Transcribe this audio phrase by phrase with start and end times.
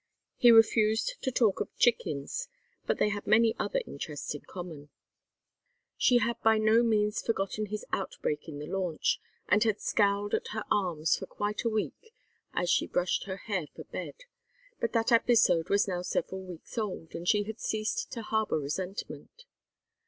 [0.35, 2.47] He refused to talk of chickens,
[2.87, 4.89] but they had many other interests in common.
[5.95, 10.47] She had by no means forgotten his outbreak in the launch, and had scowled at
[10.53, 12.15] her arms for quite a week
[12.51, 14.15] as she brushed her hair for bed,
[14.79, 19.45] but that episode was now several weeks old, and she had ceased to harbor resentment.